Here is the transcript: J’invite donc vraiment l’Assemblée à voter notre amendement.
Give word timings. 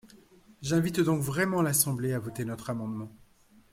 J’invite 0.63 0.99
donc 1.01 1.21
vraiment 1.21 1.61
l’Assemblée 1.61 2.13
à 2.13 2.17
voter 2.19 2.43
notre 2.43 2.71
amendement. 2.71 3.11